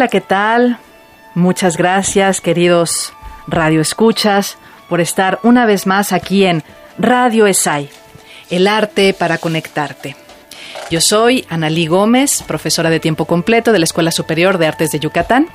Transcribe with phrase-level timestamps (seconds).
[0.00, 0.78] Hola, ¿qué tal?
[1.34, 3.12] Muchas gracias, queridos
[3.46, 4.56] Radio Escuchas,
[4.88, 6.64] por estar una vez más aquí en
[6.96, 7.90] Radio ESAI,
[8.48, 10.16] el arte para conectarte.
[10.90, 15.00] Yo soy Analí Gómez, profesora de tiempo completo de la Escuela Superior de Artes de
[15.00, 15.48] Yucatán,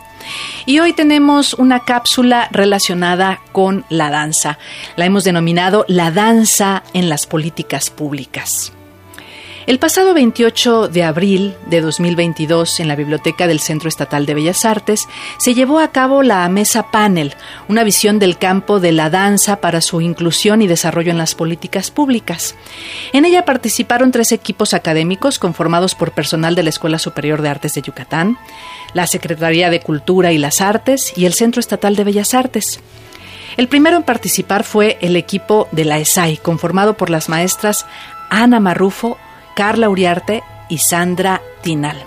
[0.67, 4.59] y hoy tenemos una cápsula relacionada con la danza.
[4.95, 8.75] La hemos denominado La danza en las políticas públicas.
[9.67, 14.63] El pasado 28 de abril de 2022, en la Biblioteca del Centro Estatal de Bellas
[14.63, 15.07] Artes,
[15.39, 17.33] se llevó a cabo la Mesa Panel,
[17.67, 21.89] una visión del campo de la danza para su inclusión y desarrollo en las políticas
[21.89, 22.53] públicas.
[23.11, 27.73] En ella participaron tres equipos académicos conformados por personal de la Escuela Superior de Artes
[27.73, 28.38] de Yucatán,
[28.94, 32.81] la Secretaría de Cultura y las Artes y el Centro Estatal de Bellas Artes.
[33.57, 37.88] El primero en participar fue el equipo de la ESAI, conformado por las maestras
[38.29, 39.17] Ana Marrufo,
[39.56, 41.98] Carla Uriarte y Sandra Tinal.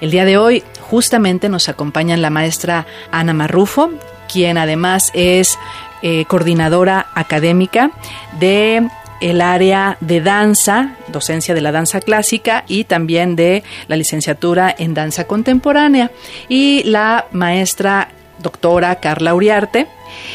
[0.00, 3.90] El día de hoy justamente nos acompañan la maestra Ana Marrufo,
[4.32, 5.58] quien además es
[6.02, 7.90] eh, coordinadora académica
[8.38, 8.88] de
[9.20, 14.94] el área de danza, docencia de la danza clásica y también de la licenciatura en
[14.94, 16.10] danza contemporánea.
[16.48, 19.86] Y la maestra doctora Carla Uriarte.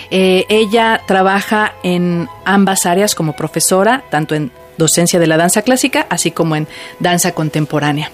[0.10, 4.52] Eh, ella trabaja en ambas áreas como profesora, tanto en
[4.82, 6.68] docencia de la danza clásica, así como en
[7.00, 8.12] danza contemporánea.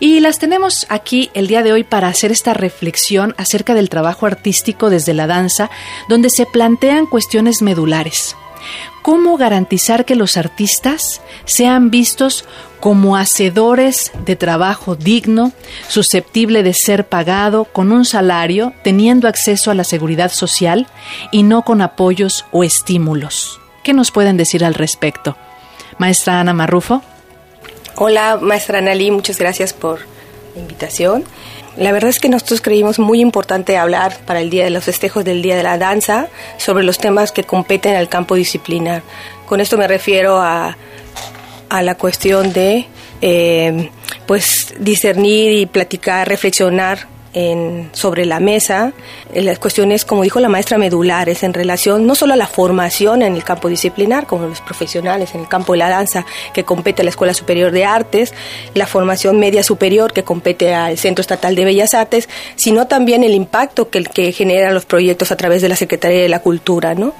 [0.00, 4.26] Y las tenemos aquí el día de hoy para hacer esta reflexión acerca del trabajo
[4.26, 5.70] artístico desde la danza,
[6.08, 8.36] donde se plantean cuestiones medulares.
[9.02, 12.46] ¿Cómo garantizar que los artistas sean vistos
[12.80, 15.52] como hacedores de trabajo digno,
[15.88, 20.86] susceptible de ser pagado con un salario, teniendo acceso a la seguridad social
[21.30, 23.60] y no con apoyos o estímulos?
[23.82, 25.36] ¿Qué nos pueden decir al respecto?
[25.98, 27.02] Maestra Ana Marrufo.
[27.96, 30.00] Hola, maestra Analí, muchas gracias por
[30.54, 31.24] la invitación.
[31.76, 35.24] La verdad es que nosotros creímos muy importante hablar para el Día de los Festejos
[35.24, 39.02] del Día de la Danza sobre los temas que competen al campo disciplinar.
[39.46, 40.76] Con esto me refiero a,
[41.68, 42.86] a la cuestión de
[43.20, 43.90] eh,
[44.26, 48.92] pues discernir y platicar, reflexionar en, sobre la mesa
[49.34, 53.34] las cuestiones, como dijo la maestra, medulares en relación no solo a la formación en
[53.34, 57.04] el campo disciplinar, como los profesionales en el campo de la danza que compete a
[57.04, 58.32] la Escuela Superior de Artes,
[58.74, 63.34] la formación media superior que compete al Centro Estatal de Bellas Artes, sino también el
[63.34, 66.94] impacto que, que generan los proyectos a través de la Secretaría de la Cultura.
[66.94, 67.14] ¿no?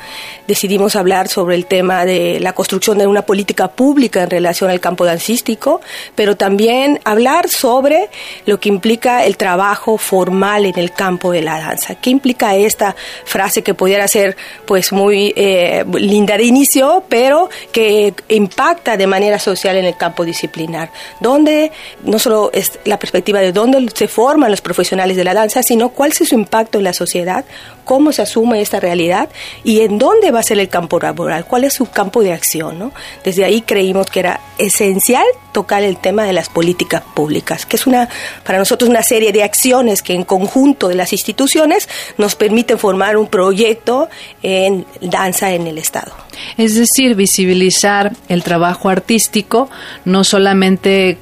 [0.47, 4.81] Decidimos hablar sobre el tema de la construcción de una política pública en relación al
[4.81, 5.81] campo dancístico,
[6.15, 8.09] pero también hablar sobre
[8.47, 11.95] lo que implica el trabajo formal en el campo de la danza.
[11.97, 12.95] ¿Qué implica esta
[13.25, 19.39] frase que pudiera ser pues muy eh, linda de inicio, pero que impacta de manera
[19.39, 20.91] social en el campo disciplinar?
[21.21, 21.73] Donde
[22.05, 25.89] no solo es la perspectiva de dónde se forman los profesionales de la danza, sino
[25.89, 27.45] cuál es su impacto en la sociedad,
[27.85, 29.29] cómo se asume esta realidad
[29.63, 32.79] y en dónde va a ser el campo laboral, cuál es su campo de acción.
[32.79, 32.93] ¿no?
[33.25, 37.87] Desde ahí creímos que era esencial tocar el tema de las políticas públicas, que es
[37.87, 38.09] una
[38.45, 41.89] para nosotros una serie de acciones que en conjunto de las instituciones
[42.19, 44.09] nos permiten formar un proyecto
[44.43, 46.13] en danza en el Estado.
[46.57, 49.69] Es decir, visibilizar el trabajo artístico
[50.05, 51.19] no solamente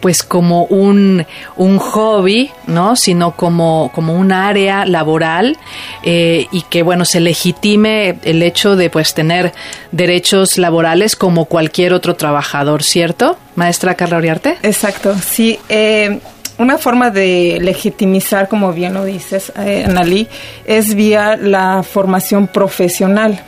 [0.00, 1.26] pues como un,
[1.56, 2.96] un hobby, ¿no?
[2.96, 5.56] Sino como, como un área laboral
[6.04, 9.52] eh, y que, bueno, se legitime el hecho de, pues, tener
[9.92, 13.36] derechos laborales como cualquier otro trabajador, ¿cierto?
[13.56, 14.58] Maestra Carla Oriarte.
[14.62, 15.58] Exacto, sí.
[15.68, 16.20] Eh,
[16.58, 20.26] una forma de legitimizar, como bien lo dices, eh,
[20.64, 23.42] es vía la formación profesional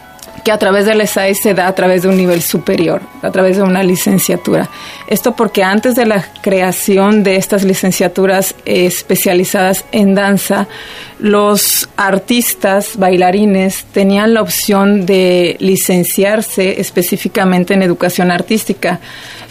[0.44, 3.56] que a través del ESAI se da a través de un nivel superior, a través
[3.56, 4.68] de una licenciatura.
[5.06, 10.66] Esto porque antes de la creación de estas licenciaturas especializadas en danza,
[11.18, 19.00] los artistas, bailarines, tenían la opción de licenciarse específicamente en educación artística.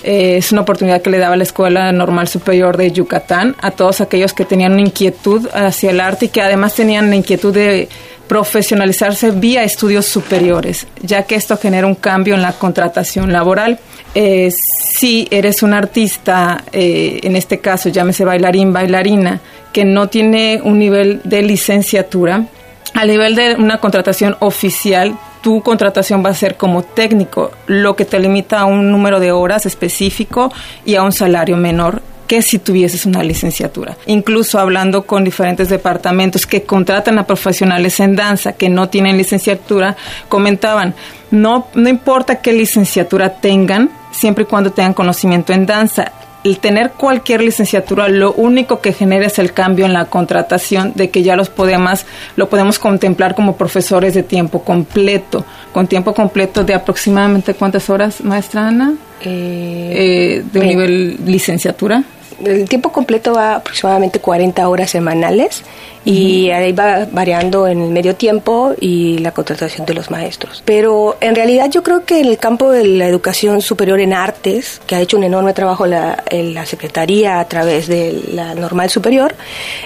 [0.03, 4.33] Es una oportunidad que le daba la Escuela Normal Superior de Yucatán a todos aquellos
[4.33, 7.89] que tenían una inquietud hacia el arte y que además tenían la inquietud de
[8.29, 13.79] profesionalizarse vía estudios superiores, ya que esto genera un cambio en la contratación laboral.
[14.13, 19.41] Eh, si eres un artista, eh, en este caso llámese bailarín, bailarina,
[19.73, 22.45] que no tiene un nivel de licenciatura,
[22.93, 28.05] a nivel de una contratación oficial, tu contratación va a ser como técnico, lo que
[28.05, 30.51] te limita a un número de horas específico
[30.85, 33.97] y a un salario menor que si tuvieses una licenciatura.
[34.05, 39.97] Incluso hablando con diferentes departamentos que contratan a profesionales en danza que no tienen licenciatura,
[40.27, 40.93] comentaban,
[41.31, 46.11] no, no importa qué licenciatura tengan, siempre y cuando tengan conocimiento en danza
[46.43, 51.09] el tener cualquier licenciatura lo único que genera es el cambio en la contratación de
[51.09, 52.05] que ya los podemos
[52.35, 58.21] lo podemos contemplar como profesores de tiempo completo con tiempo completo de aproximadamente cuántas horas
[58.23, 62.03] maestra Ana eh, eh de nivel licenciatura
[62.45, 65.63] el tiempo completo va aproximadamente 40 horas semanales
[66.05, 70.63] y ahí va variando en el medio tiempo y la contratación de los maestros.
[70.65, 74.81] Pero en realidad yo creo que en el campo de la educación superior en artes,
[74.87, 78.89] que ha hecho un enorme trabajo la, en la Secretaría a través de la normal
[78.89, 79.35] superior,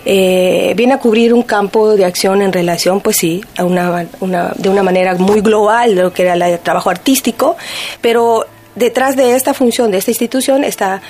[0.05, 4.53] eh, viene a cubrir un campo de acción en relación, pues sí, a una, una,
[4.55, 7.57] de una manera muy global de lo que era el trabajo artístico,
[8.01, 8.45] pero
[8.75, 11.01] detrás de esta función, de esta institución, está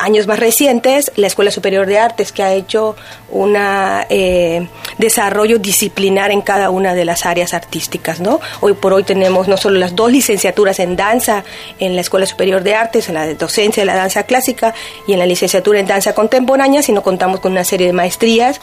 [0.00, 2.96] años más recientes, la Escuela Superior de Artes, que ha hecho
[3.30, 4.68] un eh,
[4.98, 8.20] desarrollo disciplinar en cada una de las áreas artísticas.
[8.20, 8.40] ¿no?
[8.60, 11.44] Hoy por hoy tenemos no solo las dos licenciaturas en danza
[11.78, 14.74] en la Escuela Superior de Artes, en la docencia de la danza clásica
[15.06, 18.60] y en la licenciatura en danza contemporánea, sino contamos con una serie de maestrías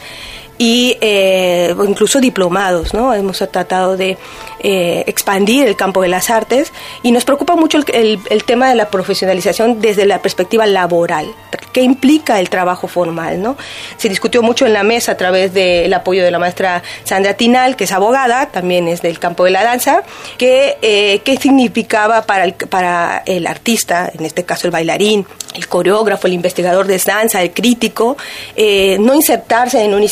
[0.58, 3.14] y eh, incluso diplomados, ¿no?
[3.14, 4.18] Hemos tratado de
[4.60, 6.72] eh, expandir el campo de las artes
[7.02, 11.32] y nos preocupa mucho el, el, tema de la profesionalización desde la perspectiva laboral.
[11.72, 13.56] ¿Qué implica el trabajo formal, no?
[13.96, 17.76] Se discutió mucho en la mesa a través del apoyo de la maestra Sandra Tinal,
[17.76, 20.02] que es abogada, también es del campo de la danza,
[20.38, 25.68] que eh, qué significaba para el, para el artista, en este caso el bailarín, el
[25.68, 28.16] coreógrafo, el investigador de danza, el crítico,
[28.56, 30.04] eh, no insertarse en una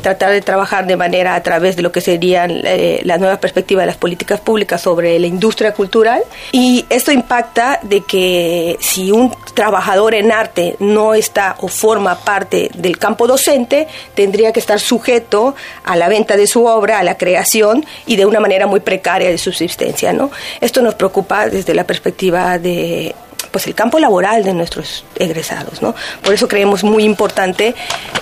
[0.00, 3.82] tratar de trabajar de manera a través de lo que serían eh, las nuevas perspectivas
[3.82, 6.22] de las políticas públicas sobre la industria cultural.
[6.52, 12.70] Y esto impacta de que si un trabajador en arte no está o forma parte
[12.74, 15.54] del campo docente, tendría que estar sujeto
[15.84, 19.28] a la venta de su obra, a la creación y de una manera muy precaria
[19.30, 20.12] de subsistencia.
[20.12, 20.30] ¿no?
[20.60, 23.14] Esto nos preocupa desde la perspectiva de
[23.54, 25.94] pues el campo laboral de nuestros egresados, ¿no?
[26.24, 27.76] Por eso creemos muy importante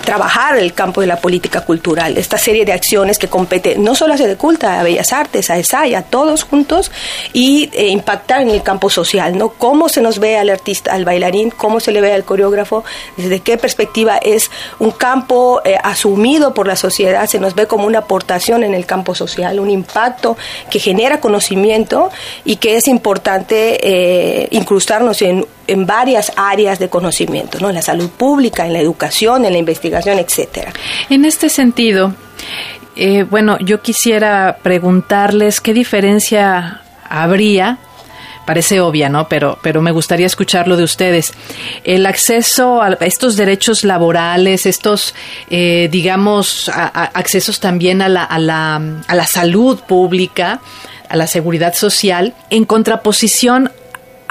[0.05, 4.13] trabajar el campo de la política cultural, esta serie de acciones que compete no solo
[4.13, 6.91] a Sedeculta, a Bellas Artes, a ESAI, a todos juntos
[7.33, 9.49] y eh, impactar en el campo social, ¿no?
[9.49, 12.83] Cómo se nos ve al artista, al bailarín, cómo se le ve al coreógrafo,
[13.17, 17.87] desde qué perspectiva es un campo eh, asumido por la sociedad, se nos ve como
[17.87, 20.37] una aportación en el campo social, un impacto
[20.69, 22.11] que genera conocimiento
[22.45, 27.69] y que es importante eh, incrustarnos en, varias áreas de conocimiento, ¿no?
[27.69, 30.73] en la salud pública, en la educación, en la investigación, etcétera.
[31.09, 32.13] En este sentido,
[32.95, 37.79] eh, bueno, yo quisiera preguntarles qué diferencia habría
[38.45, 39.27] parece obvia, ¿no?
[39.27, 41.33] Pero, pero me gustaría escucharlo de ustedes.
[41.83, 45.15] El acceso a estos derechos laborales, estos,
[45.49, 50.59] eh, digamos, accesos también a la, a, la, a la salud pública,
[51.09, 53.71] a la seguridad social, en contraposición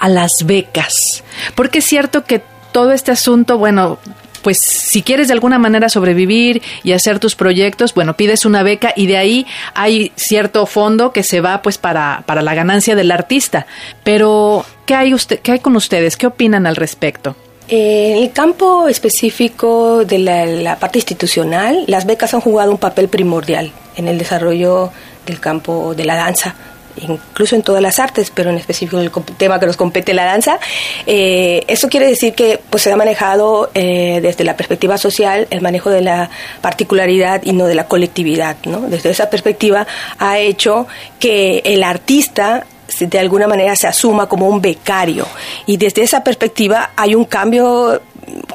[0.03, 1.23] a las becas.
[1.55, 2.43] Porque es cierto que
[2.73, 3.99] todo este asunto, bueno,
[4.43, 8.93] pues si quieres de alguna manera sobrevivir y hacer tus proyectos, bueno, pides una beca
[8.97, 13.13] y de ahí hay cierto fondo que se va pues para, para la ganancia del
[13.13, 13.67] artista.
[14.03, 16.17] Pero, ¿qué hay, usted, ¿qué hay con ustedes?
[16.17, 17.37] ¿Qué opinan al respecto?
[17.69, 23.07] En el campo específico de la, la, parte institucional, las becas han jugado un papel
[23.07, 24.91] primordial en el desarrollo
[25.27, 26.57] del campo de la danza
[26.97, 30.25] incluso en todas las artes, pero en específico en el tema que nos compete la
[30.25, 30.59] danza.
[31.07, 35.61] Eh, esto quiere decir que pues, se ha manejado eh, desde la perspectiva social el
[35.61, 36.31] manejo de la
[36.61, 38.57] particularidad y no de la colectividad.
[38.65, 38.81] ¿no?
[38.81, 39.87] Desde esa perspectiva
[40.19, 40.87] ha hecho
[41.19, 42.67] que el artista
[42.99, 45.27] de alguna manera se asuma como un becario
[45.67, 48.03] y desde esa perspectiva hay un cambio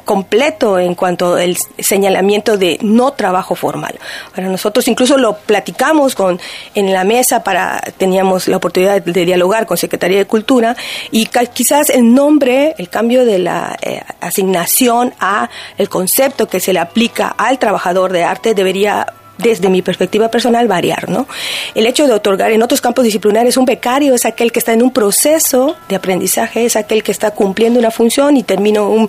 [0.08, 3.98] completo en cuanto al señalamiento de no trabajo formal.
[4.34, 6.40] Para nosotros incluso lo platicamos con
[6.74, 10.76] en la mesa para teníamos la oportunidad de dialogar con Secretaría de Cultura
[11.10, 16.72] y quizás el nombre, el cambio de la eh, asignación a el concepto que se
[16.72, 21.26] le aplica al trabajador de arte debería desde mi perspectiva personal, variar, ¿no?
[21.74, 24.82] El hecho de otorgar en otros campos disciplinares un becario es aquel que está en
[24.82, 29.08] un proceso de aprendizaje, es aquel que está cumpliendo una función y termina un,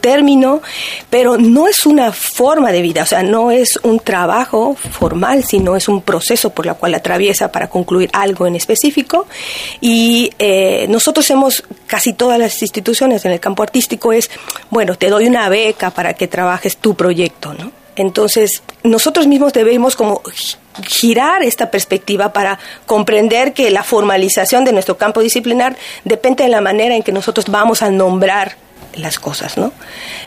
[0.00, 0.62] término,
[1.10, 5.76] pero no es una forma de vida, o sea, no es un trabajo formal, sino
[5.76, 9.26] es un proceso por el cual atraviesa para concluir algo en específico.
[9.80, 14.30] Y eh, nosotros hemos, casi todas las instituciones en el campo artístico es,
[14.70, 17.81] bueno, te doy una beca para que trabajes tu proyecto, ¿no?
[17.96, 20.22] Entonces, nosotros mismos debemos como
[20.86, 26.60] girar esta perspectiva para comprender que la formalización de nuestro campo disciplinar depende de la
[26.60, 28.56] manera en que nosotros vamos a nombrar
[28.94, 29.72] las cosas, ¿no?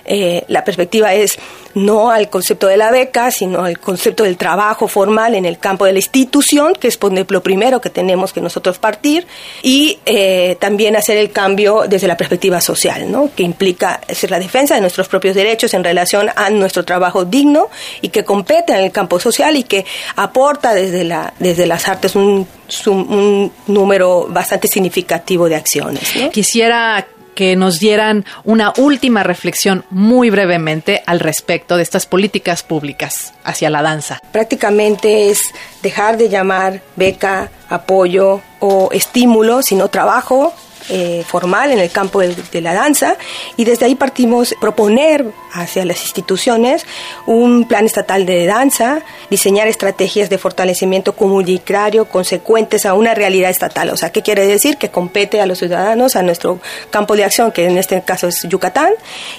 [0.05, 1.37] Eh, la perspectiva es
[1.75, 5.85] no al concepto de la beca, sino al concepto del trabajo formal en el campo
[5.85, 6.97] de la institución, que es
[7.29, 9.27] lo primero que tenemos que nosotros partir,
[9.61, 13.29] y eh, también hacer el cambio desde la perspectiva social, ¿no?
[13.35, 17.69] Que implica hacer la defensa de nuestros propios derechos en relación a nuestro trabajo digno
[18.01, 22.15] y que compete en el campo social y que aporta desde, la, desde las artes
[22.15, 22.47] un,
[22.87, 26.15] un número bastante significativo de acciones.
[26.15, 26.29] ¿no?
[26.29, 27.05] Quisiera
[27.35, 33.69] que nos dieran una última reflexión muy brevemente al respecto de estas políticas públicas hacia
[33.69, 34.19] la danza.
[34.31, 35.41] Prácticamente es
[35.83, 40.53] dejar de llamar beca, apoyo o estímulo, sino trabajo
[40.89, 43.17] eh, formal en el campo de, la danza
[43.57, 46.85] y desde ahí partimos proponer hacia las instituciones
[47.25, 49.01] un plan estatal de danza,
[49.31, 53.89] diseñar estrategias de fortalecimiento comunitario consecuentes a una realidad estatal.
[53.89, 54.77] O sea, ¿qué quiere decir?
[54.77, 56.59] Que compete a los ciudadanos, a nuestro
[56.91, 58.91] campo de acción, que en este caso es Yucatán,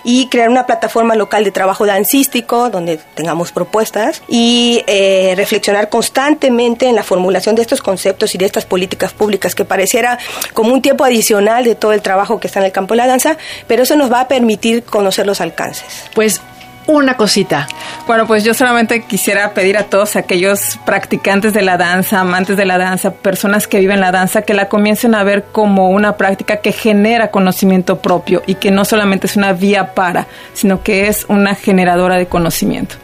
[0.02, 6.88] y crear una plataforma local de trabajo dancístico donde tengamos propuestas y eh, reflexionar constantemente
[6.88, 10.18] en la formulación de estos conceptos y de estas políticas públicas que pareciera
[10.52, 13.06] como un tiempo adicional de todo el trabajo que está en el campo de la
[13.06, 16.04] danza, pero eso nos va a permitir conocer los alcances.
[16.14, 16.40] Pues
[16.86, 17.66] una cosita.
[18.06, 22.64] Bueno, pues yo solamente quisiera pedir a todos aquellos practicantes de la danza, amantes de
[22.64, 26.58] la danza, personas que viven la danza, que la comiencen a ver como una práctica
[26.58, 31.26] que genera conocimiento propio y que no solamente es una vía para, sino que es
[31.28, 32.96] una generadora de conocimiento.